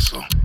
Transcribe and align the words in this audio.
Basil 0.00 0.39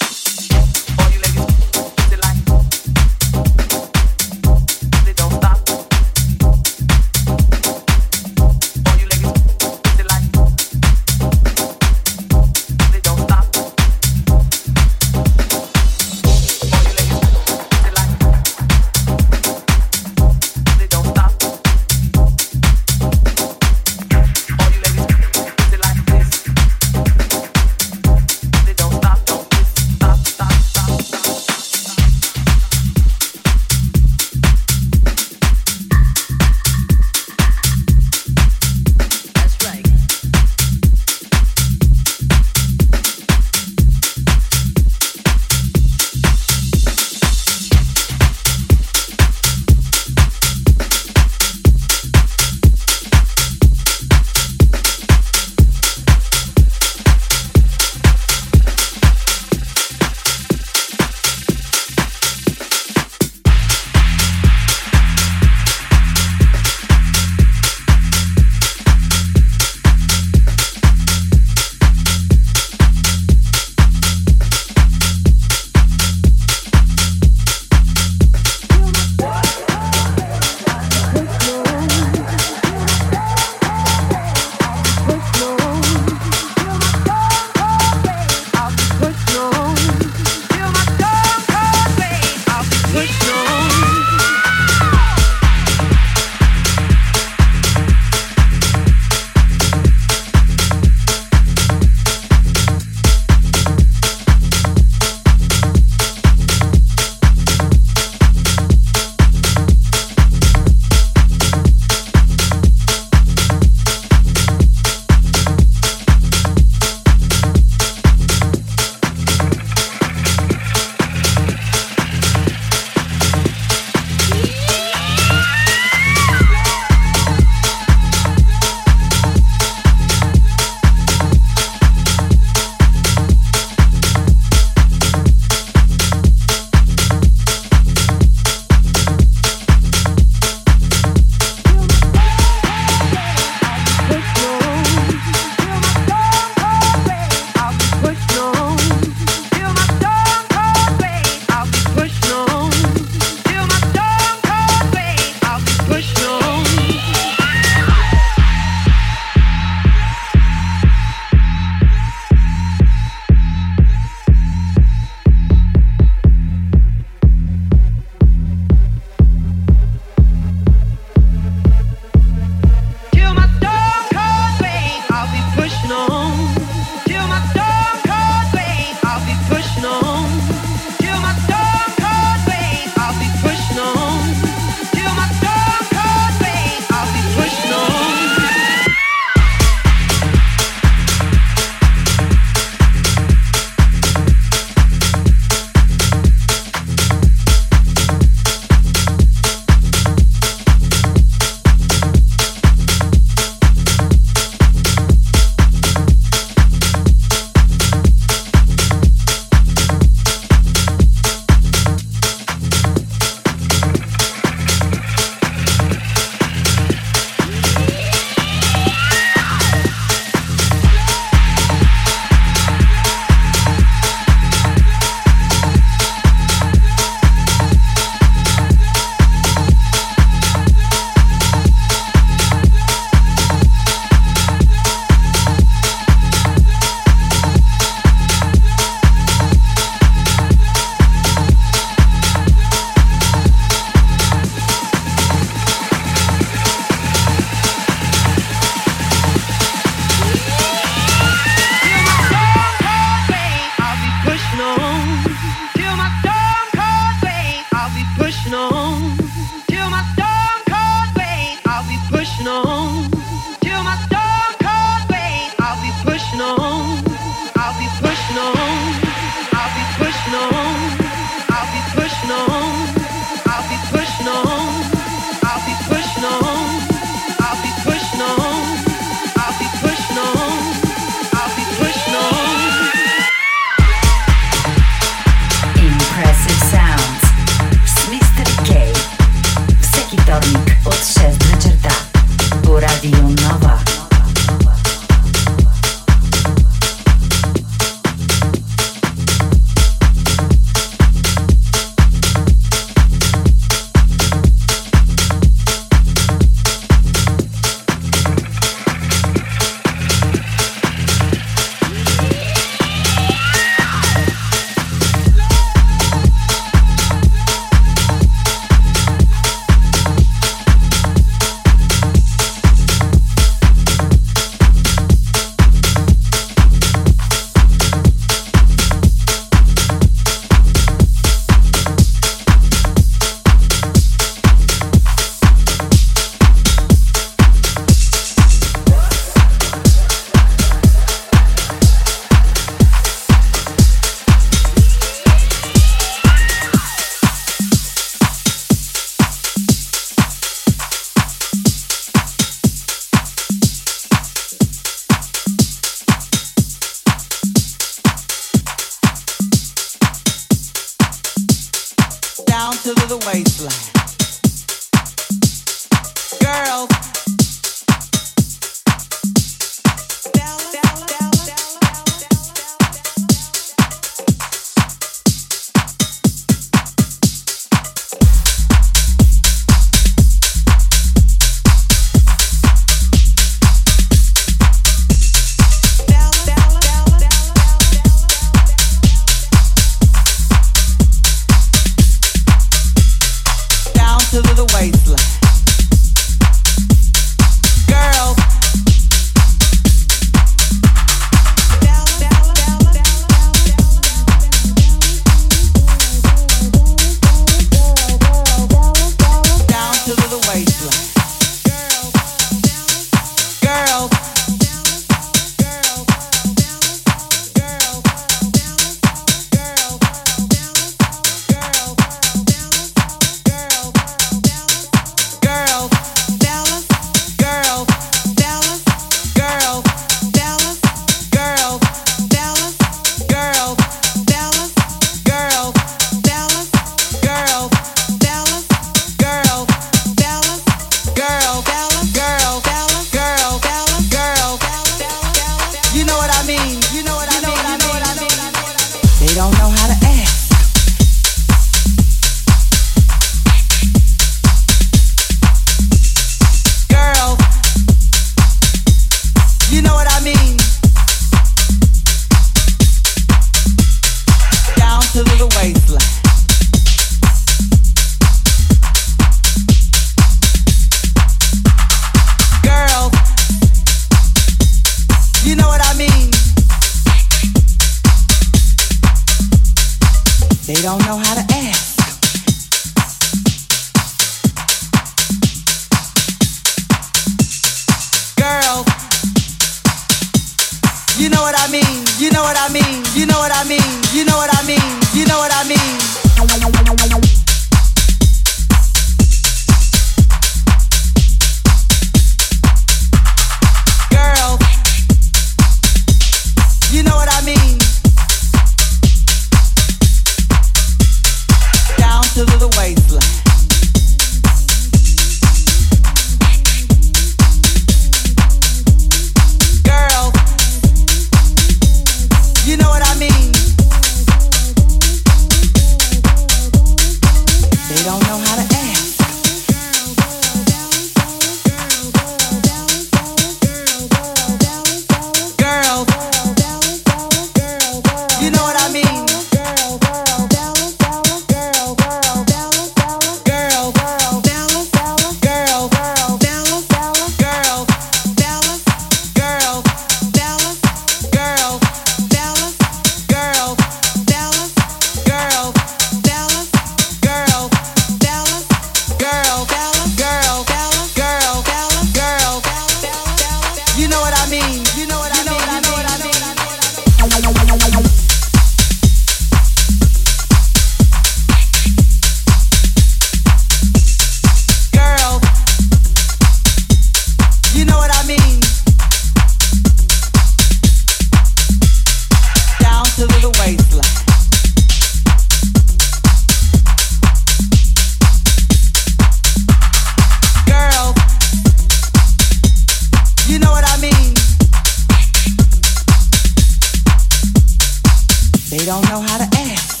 They 598.76 598.84
don't 598.86 599.08
know 599.08 599.20
how 599.20 599.38
to 599.38 599.44
ask. 599.44 600.00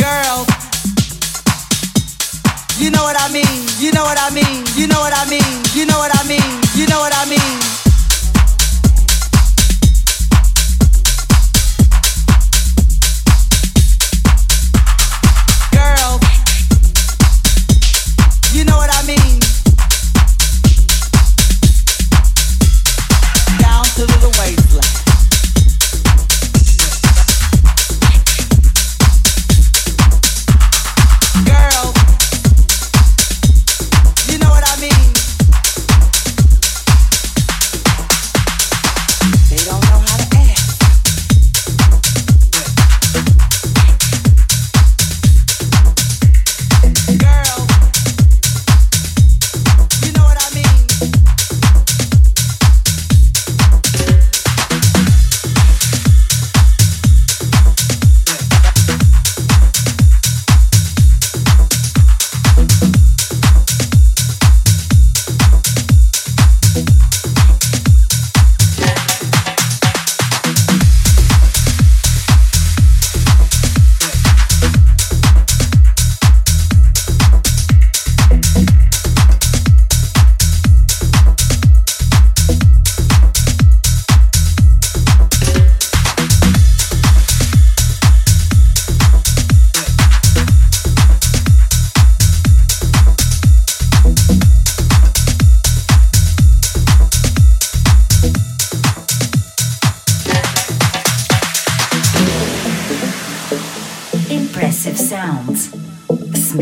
Girls, 0.00 0.48
you 2.80 2.90
know 2.90 3.02
what 3.02 3.20
I 3.20 3.30
mean. 3.30 3.44
You 3.78 3.92
know 3.92 4.04
what 4.04 4.18
I 4.18 4.30
mean. 4.32 4.64
You 4.74 4.86
know 4.86 5.00
what 5.00 5.12
I 5.14 5.28
mean. 5.28 5.42
You 5.74 5.84
know 5.84 5.98
what 5.98 6.10
I 6.18 6.26
mean. 6.26 6.40
You 6.74 6.86
know 6.86 7.00
what 7.00 7.12
I 7.14 7.28
mean. 7.28 7.61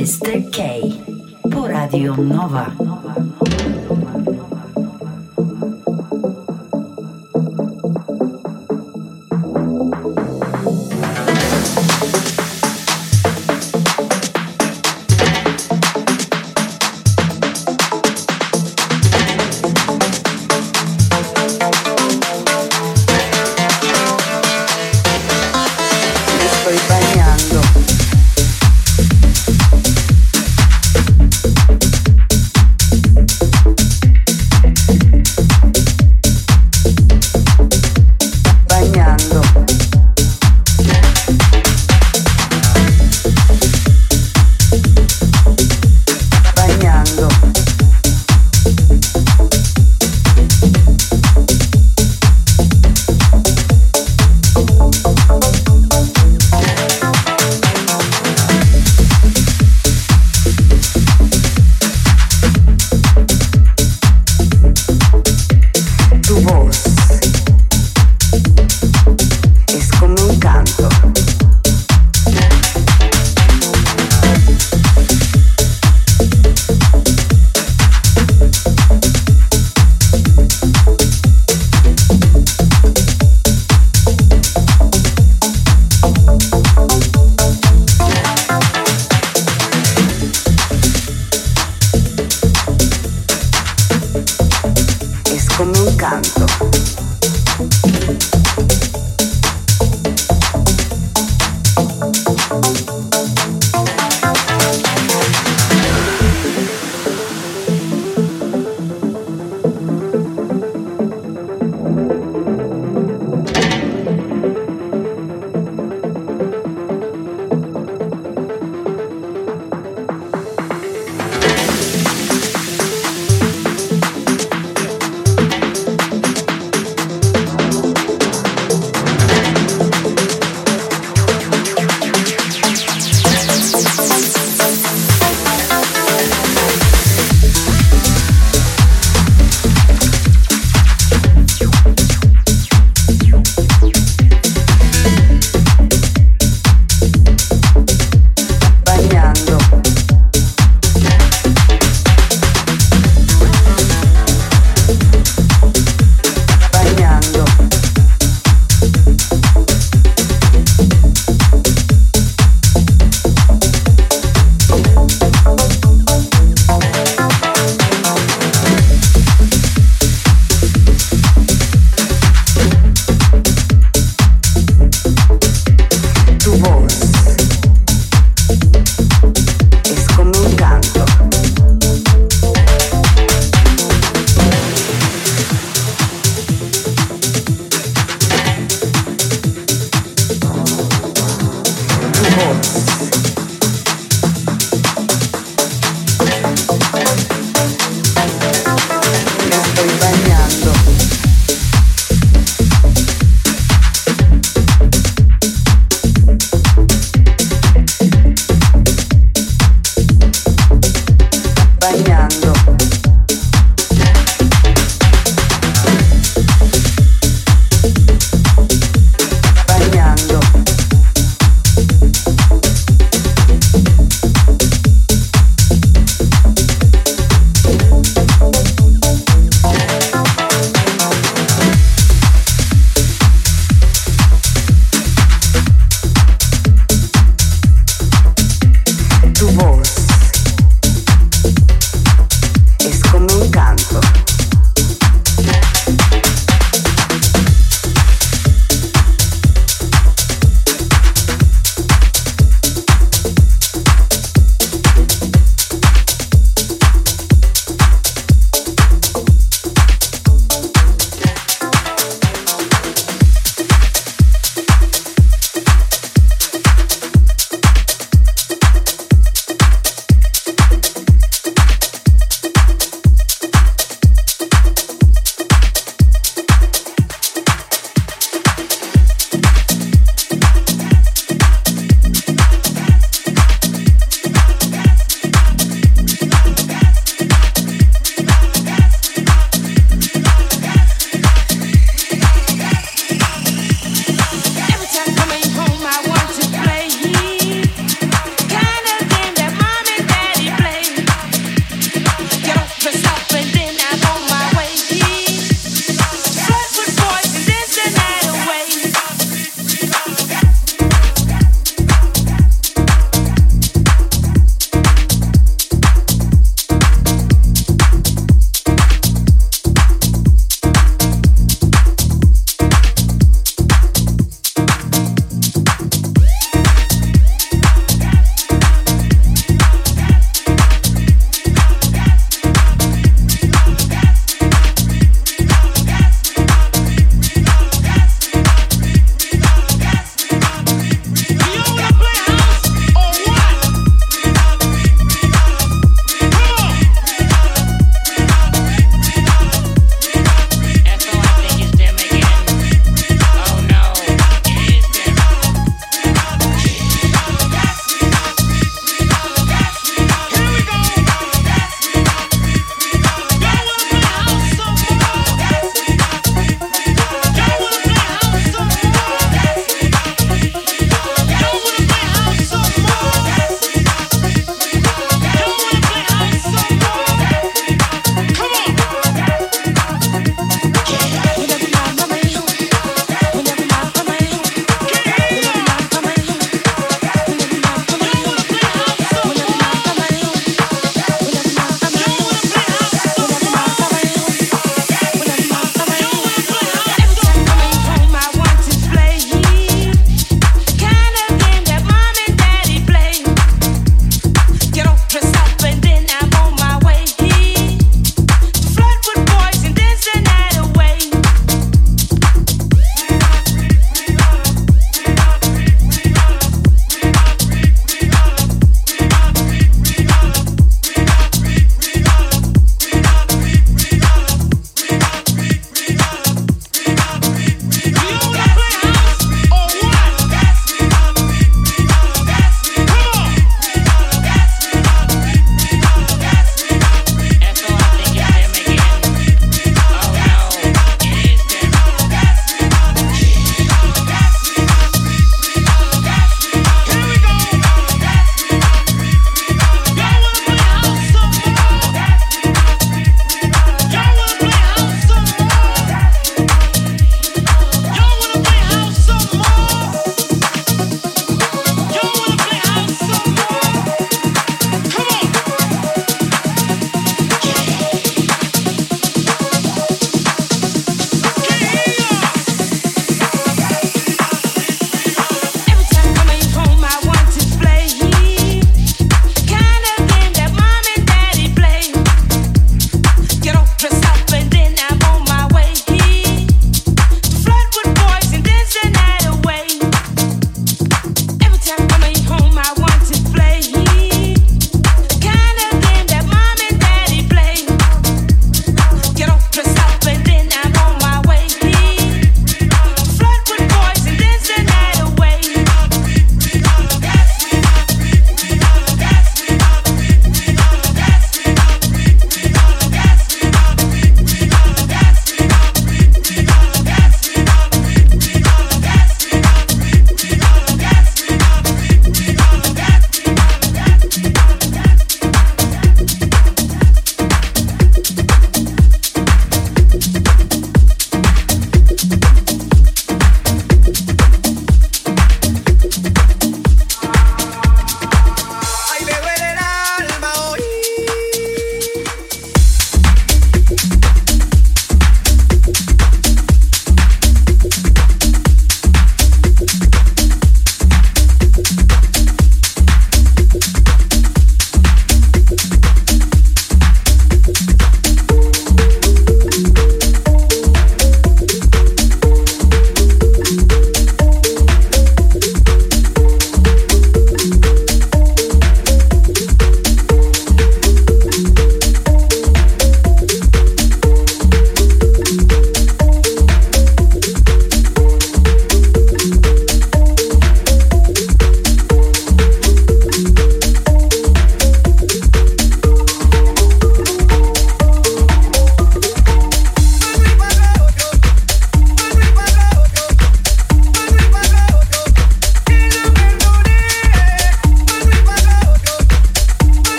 Mr. 0.00 0.48
K. 0.48 0.80
Po 1.52 1.68
Radio 1.68 2.16
Nova. 2.16 2.72